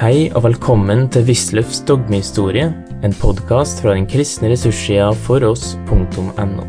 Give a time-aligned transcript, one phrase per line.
[0.00, 2.70] Hei og velkommen til Wisløffs dogmehistorie,
[3.04, 6.64] en podkast fra den kristne ressurssida foross.no.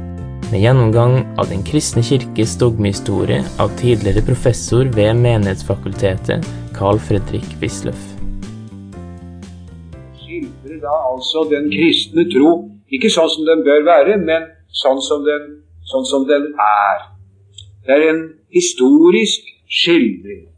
[0.49, 6.43] Med gjennomgang av Den kristne kirkes dogmehistorie av tidligere professor ved Menighetsfakultetet,
[6.75, 8.03] Carl Fredrik Wisløff.
[10.19, 12.53] skildrer da altså den kristne tro,
[12.91, 14.51] ikke sånn som den bør være, men
[14.83, 17.07] sånn som den, sånn som den er.
[17.87, 20.51] Det er en historisk skildring.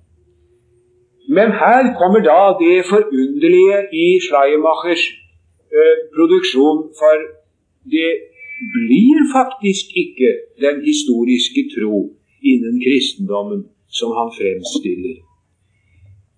[1.37, 5.03] Men her kommer da det forunderlige i Schleiermachers
[5.77, 7.15] eh, produksjon, for
[7.95, 8.11] det
[8.77, 10.29] blir faktisk ikke
[10.65, 11.97] den historiske tro
[12.51, 13.61] innen kristendommen
[13.99, 15.15] som han fremstiller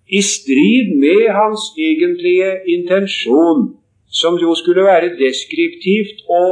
[0.10, 3.76] i strid med hans egentlige intensjon,
[4.12, 6.44] som jo skulle være deskriptivt å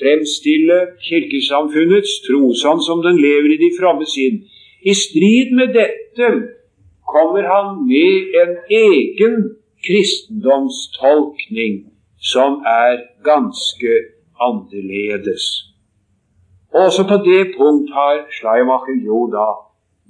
[0.00, 4.40] fremstille kirkesamfunnets tro sånn som den lever i de fromme sinn.
[4.80, 6.30] I strid med dette
[7.14, 9.34] kommer han med en egen
[9.86, 11.74] kristendomstolkning
[12.32, 12.50] som
[12.82, 12.92] er
[13.30, 13.92] ganske
[14.46, 15.44] annerledes.
[16.84, 19.46] Også på det punkt har Schleimacher jo da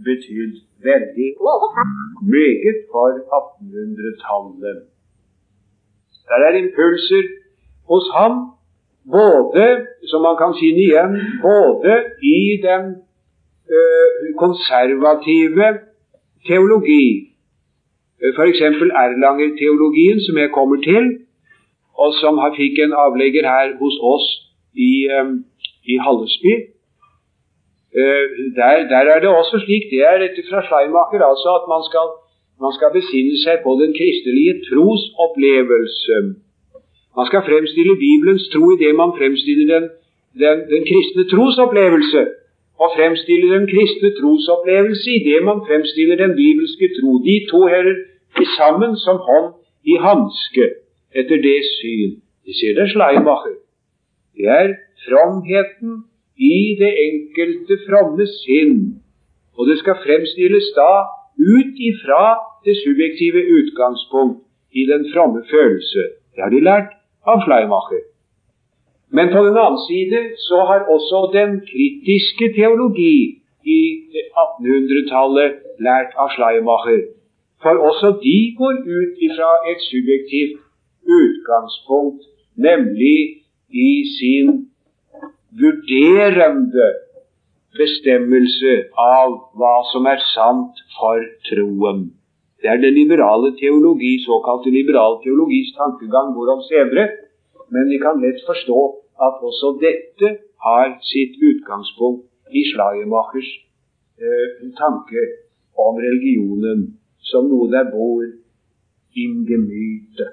[0.07, 0.55] betydd
[0.89, 1.29] veldig
[2.35, 4.81] meget for 1800-tallet.
[6.29, 7.25] Der er impulser
[7.91, 8.35] hos ham,
[9.17, 9.67] både,
[10.11, 12.85] som man kan finne igjen, både i den
[13.77, 13.81] ø,
[14.43, 15.67] konservative
[16.47, 17.07] teologi,
[18.37, 18.61] f.eks.
[19.05, 21.05] Erlanger-teologien, som jeg kommer til,
[22.03, 24.27] og som fikk en avlegger her hos oss
[24.89, 25.31] i, øh,
[25.93, 26.55] i Hallesby.
[28.01, 28.27] Uh,
[28.59, 32.07] der, der, er det også slik, det er dette fra Schleimacher, altså at man skal,
[32.65, 36.17] man skal besinne seg på den kristelige trosopplevelse.
[37.19, 39.85] Man skal fremstille Bibelens tro i det man fremstiller den,
[40.43, 42.23] den, den kristne trosopplevelse.
[42.81, 47.11] Og fremstille den kristne trosopplevelse i det man fremstiller den bibelske tro.
[47.29, 47.97] De to hører
[48.59, 49.49] sammen som hånd
[49.93, 50.67] i hanske,
[51.19, 52.13] etter det syn.
[52.47, 53.57] De sier det Schleimacher.
[54.37, 54.75] Det er
[55.05, 56.05] fromheten
[56.37, 58.79] i det enkelte fromme sinn.
[59.59, 60.93] Og det skal fremstilles da
[61.41, 62.25] ut ifra
[62.65, 64.41] det subjektive utgangspunkt
[64.73, 66.03] i den fromme følelse.
[66.35, 68.10] Det har de lært av Schleimacher.
[69.17, 73.17] Men på den annen side så har også den kritiske teologi
[73.79, 73.81] i
[74.45, 75.57] 1800-tallet
[75.87, 77.01] lært av Schleiermacher.
[77.63, 80.61] For også de går ut ifra et subjektivt
[81.21, 82.23] utgangspunkt,
[82.57, 83.19] nemlig
[83.89, 84.49] i sin
[85.61, 86.89] vurderende
[87.79, 92.09] bestemmelse av hva som er sant for troen.
[92.61, 97.09] Det er den liberale teologi, såkalte liberal teologis tankegang, hvorom senere.
[97.75, 98.81] Men vi kan lett forstå
[99.27, 100.29] at også dette
[100.67, 103.51] har sitt utgangspunkt i Schleiermachers
[104.21, 104.47] eh,
[104.83, 105.23] tanke
[105.87, 106.87] om religionen
[107.31, 108.25] som noe der bor
[109.25, 110.27] im Gemüte.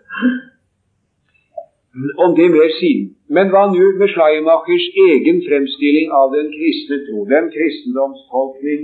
[2.23, 3.13] Om det mer siden.
[3.35, 8.83] Men hva nå med Schleiermachers egen fremstilling av den kristne tro, den kristendomstolkning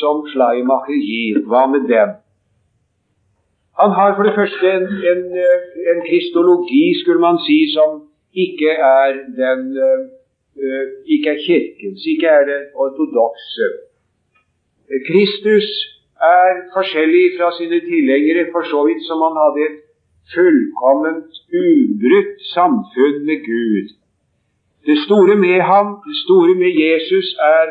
[0.00, 1.42] som Schleiermacher gir?
[1.48, 2.18] Hva med den?
[3.82, 5.22] Han har for det første en, en,
[5.90, 7.90] en kristologi, skulle man si, som
[8.44, 9.08] ikke er
[9.42, 10.02] den uh,
[11.14, 13.66] ikke er kirkens, ikke er det ortodokse.
[15.08, 15.68] Kristus
[16.38, 19.78] er forskjellig fra sine tilhengere for så vidt som han hadde et
[20.34, 21.30] fullkomment,
[21.62, 23.88] ubrutt samfunn med Gud.
[24.86, 27.66] Det store med ham, det store med Jesus, er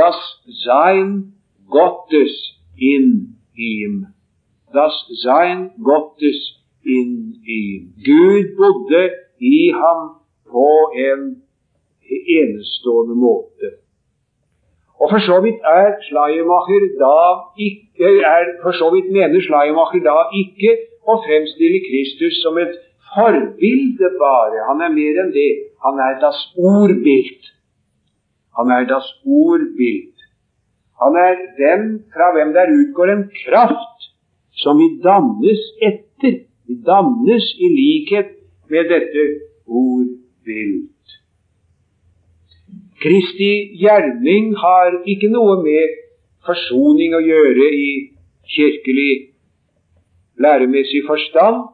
[0.00, 0.18] das
[0.64, 1.10] Sein
[1.70, 2.34] Gottes
[2.78, 3.06] in
[3.58, 4.15] ihm.
[4.72, 6.38] Das Sein Gottes
[6.82, 7.94] in ihm.
[8.04, 10.16] Gud bodde i ham
[10.50, 11.42] på en
[12.38, 13.68] enestående måte.
[15.00, 17.18] Og for så vidt er Schleiermacher da
[17.66, 20.72] ikke er, For så vidt mener Schleiermacher da ikke
[21.10, 22.74] å fremstille Kristus som et
[23.12, 24.64] forbilde bare.
[24.70, 25.52] Han er mer enn det.
[25.84, 27.52] Han er das ordbild.
[28.56, 30.14] Han er das ordbild.
[31.02, 31.82] Han er den
[32.14, 34.05] fra hvem der utgår en kraft
[34.62, 36.42] som vi dannes etter.
[36.66, 38.32] Vi dannes i likhet
[38.70, 39.24] med dette
[39.66, 40.88] ordbild.
[43.02, 45.94] Kristi gjerning har ikke noe med
[46.46, 47.90] forsoning å gjøre i
[48.56, 49.12] kirkelig
[50.42, 51.68] læremessig forstand.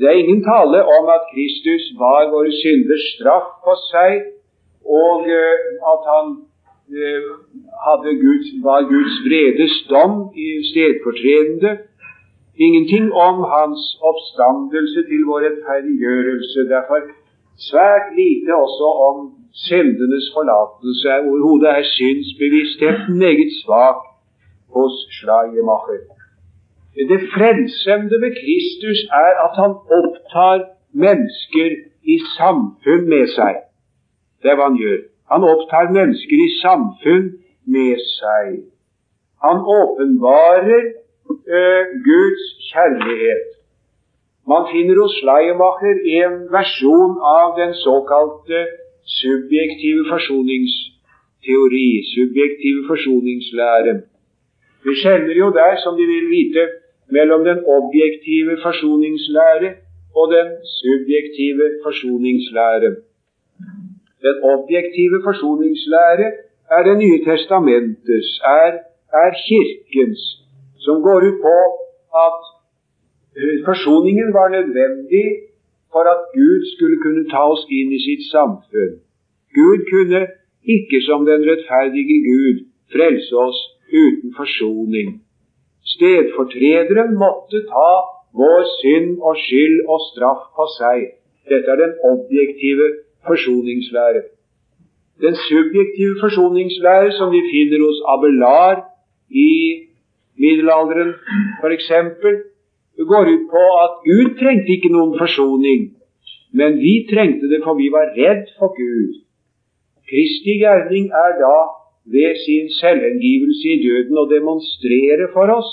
[0.00, 4.22] Det er ingen tale om at Kristus var våre synders straff på seg,
[4.88, 5.28] og
[5.92, 6.32] at han
[7.86, 11.72] hadde Guds, var Guds vredes dom i stedfortredende.
[12.56, 16.60] Ingenting om hans oppstandelse til vår rettferdiggjørelse.
[16.74, 16.98] Derfor
[17.68, 19.16] svært lite også om
[19.66, 21.08] syndenes forlatelse.
[21.28, 24.00] Overhodet er synsbevisstheten meget svak
[24.74, 26.00] hos Schleiermacher.
[27.10, 30.56] Det frelsende ved Kristus er at han opptar
[31.04, 31.70] mennesker
[32.14, 33.54] i samfunn med seg.
[34.42, 35.00] Det er hva han gjør.
[35.32, 37.28] Han opptar mennesker i samfunn
[37.74, 38.48] med seg.
[39.44, 40.84] Han åpenbarer
[41.30, 43.48] uh, Guds kjærlighet.
[44.52, 48.58] Man finner hos Schleiermacher en versjon av den såkalte
[49.20, 53.94] subjektive forsoningsteori, subjektive forsoningslære.
[54.84, 56.64] Vi skjelner jo der, som de vil vite,
[57.16, 59.70] mellom den objektive forsoningslære
[60.18, 60.48] og den
[60.80, 62.90] subjektive forsoningslære.
[64.26, 66.28] Den objektive forsoningslære
[66.76, 68.72] er Det nye testamentets, er,
[69.22, 70.22] er Kirkens,
[70.84, 71.56] som går ut på
[72.26, 72.38] at
[73.38, 75.26] eh, forsoningen var nødvendig
[75.92, 78.94] for at Gud skulle kunne ta oss inn i sitt samfunn.
[79.58, 80.20] Gud kunne
[80.76, 82.58] ikke som den rettferdige Gud
[82.94, 83.60] frelse oss
[84.04, 85.08] uten forsoning.
[85.94, 87.90] Stedfortrederen måtte ta
[88.40, 90.98] vår synd og skyld og straff på seg.
[91.50, 92.86] Dette er den objektive
[93.26, 94.22] forsoningslære.
[95.24, 98.80] Den subjektive forsoningslære som vi finner hos Abelard
[99.30, 99.52] i
[100.44, 101.14] middelalderen
[101.60, 101.90] f.eks.,
[103.12, 105.86] går ut på at Gud trengte ikke noen forsoning,
[106.52, 109.22] men vi trengte det for vi var redd for Gud.
[110.08, 111.56] Kristi gjerning er da
[112.14, 115.70] ved sin selvhengivelse i døden å demonstrere for oss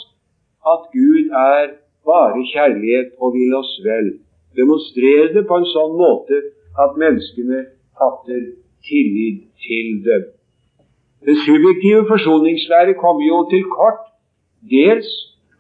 [0.74, 1.75] at Gud er
[2.07, 4.10] bare kjærlighet og vil oss vel.
[4.57, 6.42] Demonstrere det på en sånn måte
[6.83, 7.65] at menneskene
[8.00, 8.44] fatter
[8.88, 10.22] tillit til det.
[11.25, 14.06] Den subjektive forsoningslære kommer jo til kort,
[14.61, 15.09] dels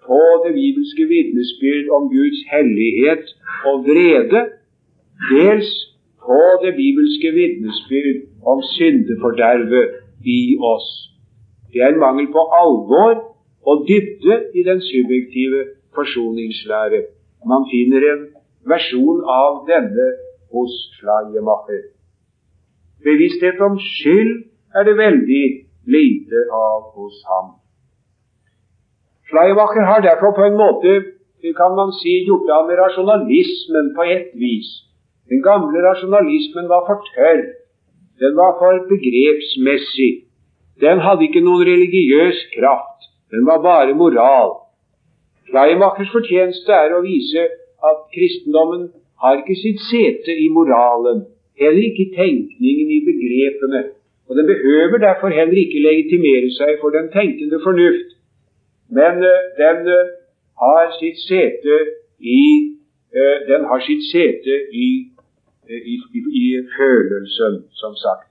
[0.07, 3.25] på det bibelske vitnesbyrd om Guds hellighet
[3.69, 4.41] og vrede,
[5.33, 5.69] dels
[6.25, 8.19] på det bibelske vitnesbyrd
[8.51, 9.85] om syndefordervet
[10.25, 10.89] i oss.
[11.73, 13.13] Det er en mangel på alvor
[13.69, 15.61] og dybde i den subjektive
[15.95, 17.01] forsoningslære.
[17.51, 18.21] Man finner en
[18.71, 20.07] versjon av denne
[20.53, 21.83] hos Schleiermacher.
[23.03, 24.33] Bevissthet om skyld
[24.75, 25.45] er det veldig
[25.95, 27.53] lite av hos ham.
[29.29, 30.91] Schleiermacher har derfor på en måte
[31.61, 34.69] kan man si, gjort av med rasjonalismen på ett vis.
[35.29, 37.43] Den gamle rasjonalismen var for tørr.
[38.23, 40.11] Den var for begrepsmessig.
[40.83, 43.07] Den hadde ikke noen religiøs kraft.
[43.31, 44.51] Den var bare moral.
[45.47, 47.45] Schleimachers fortjeneste er å vise
[47.89, 48.89] at kristendommen
[49.23, 51.25] har ikke sitt sete i moralen,
[51.61, 53.81] heller ikke i tenkningen i begrepene,
[54.27, 58.18] og den behøver derfor heller ikke legitimere seg for den tenkende fornuft.
[58.89, 60.11] Men uh, den uh,
[60.63, 61.79] har sitt sete
[62.19, 62.43] i
[63.49, 64.55] den har sitt sete
[64.85, 64.87] i,
[65.65, 66.43] i, i, i
[66.77, 68.27] følelsen, som sagt.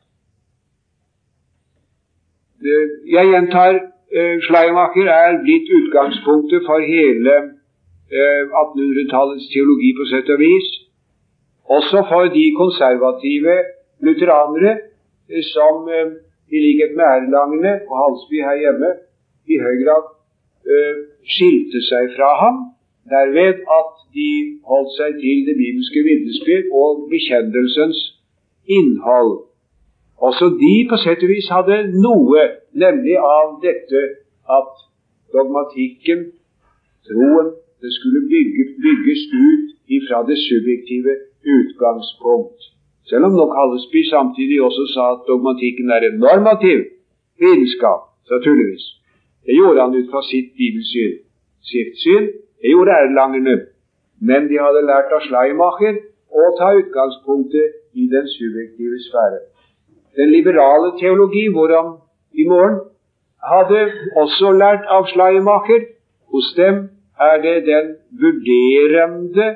[3.16, 7.34] Jeg gjentar Eh, Schleiermacher er blitt utgangspunktet for hele
[8.08, 10.68] 1800-tallets eh, teologi på sett og vis.
[11.76, 13.56] Også for de konservative
[14.00, 14.72] lutheranere
[15.28, 15.84] eh, som
[16.56, 18.94] i likhet med Erlangene og Halsby her hjemme
[19.52, 20.08] i høy grad
[21.34, 22.56] skilte seg fra ham,
[23.12, 24.30] derved at de
[24.70, 28.00] holdt seg til det bibelske vitnesbyrd og bekjennelsens
[28.78, 29.34] innhold.
[30.28, 32.42] Også de på sett og vis hadde noe,
[32.84, 34.02] nemlig av dette
[34.58, 34.72] at
[35.34, 36.20] dogmatikken,
[37.08, 39.66] troen, det skulle bygge, bygges ut
[39.96, 41.14] ifra det subjektive
[41.56, 42.60] utgangspunkt.
[43.08, 46.80] Selv om nok Hallesby samtidig også sa at dogmatikken er en normativ
[47.40, 48.02] vitenskap,
[48.34, 48.84] naturligvis.
[49.46, 51.18] Det gjorde han ut fra sitt bibelsyn.
[51.70, 52.26] Sitt syn,
[52.62, 53.56] det gjorde erlangerne.
[54.20, 59.40] Men de hadde lært av Schleimacher å ta utgangspunktet i den subjektive sfære.
[60.18, 61.96] Den liberale teologi, hvorom
[62.32, 62.80] i morgen,
[63.52, 63.84] hadde
[64.22, 65.86] også lært av Schleimacher.
[66.32, 66.88] Hos dem
[67.20, 69.46] er det den vurderende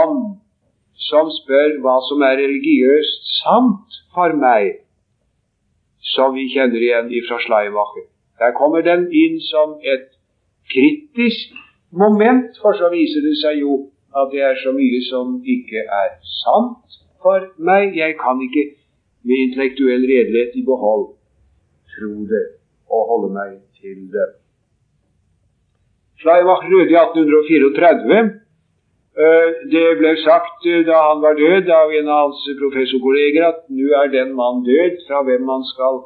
[0.00, 0.38] ånd
[1.08, 4.82] som spør hva som er religiøst sant for meg,
[6.14, 8.11] som vi kjenner igjen fra Schleiermacher.
[8.38, 10.08] Der kommer den inn som et
[10.72, 11.52] kritisk
[11.92, 13.78] moment, for så viser det seg jo
[14.16, 17.96] at det er så mye som ikke er sant for meg.
[17.96, 18.64] Jeg kan ikke
[19.22, 21.12] med intellektuell redelighet i behold,
[21.94, 22.44] tro det
[22.92, 24.28] og holde meg til det.
[26.20, 28.22] Schleimach døde i 1834.
[29.12, 33.64] Eh, det ble sagt eh, da han var død av en av hans professorkolleger at
[33.68, 35.98] nå er den mann død fra hvem man skal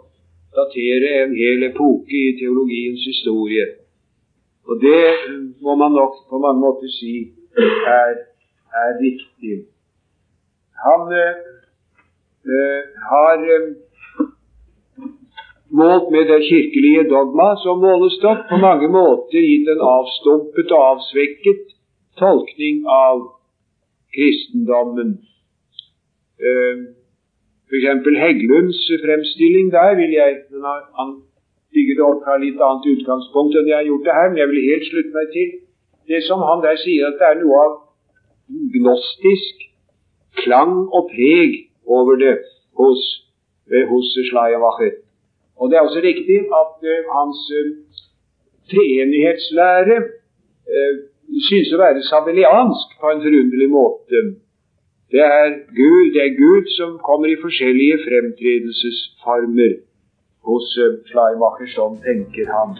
[0.61, 3.67] datere en hel epoke i teologiens historie.
[4.69, 5.05] Og det
[5.63, 7.15] må man nok på mange måter si
[8.01, 8.15] er,
[8.83, 9.57] er riktig.
[10.85, 13.69] Han øh, har, øh,
[15.81, 21.63] målt med det kirkelige dogma som målestokk, på mange måter gitt en avstumpet og avsvekket
[22.21, 23.19] tolkning av
[24.15, 25.11] kristendommen.
[26.41, 26.77] Uh,
[27.67, 27.87] F.eks.
[28.23, 30.31] Heggelunds fremstilling der vil jeg
[30.99, 31.09] Han
[31.75, 34.51] bygger det opp fra litt annet utgangspunkt enn jeg har gjort det her, men jeg
[34.53, 35.49] vil helt slutte meg til
[36.11, 37.73] det som han der sier, at det er noe av
[38.77, 39.67] gnostisk
[40.43, 41.57] klang og preg
[41.87, 42.37] over det
[42.79, 43.03] hos,
[43.91, 44.95] hos Schleiermacher.
[45.57, 47.71] Og det er også riktig at uh, hans uh,
[48.71, 50.97] treenighetslære uh,
[51.49, 54.23] synes å være sabeliansk på en forunderlig måte.
[55.15, 59.77] Det er Gud, det er Gud som kommer i forskjellige fremtredelsesformer
[60.49, 60.73] hos
[61.07, 61.69] Schleimacher.
[61.77, 62.75] Sånn tenker han.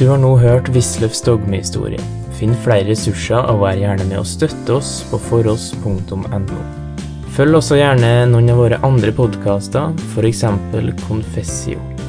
[0.00, 2.02] Du har nå hørt Wisløffs dogmehistorie.
[2.40, 6.60] Finn flere ressurser og vær gjerne med å støtte oss på foross.no.
[7.36, 10.46] Følg også gjerne noen av våre andre podkaster, f.eks.
[11.06, 11.99] Confessio.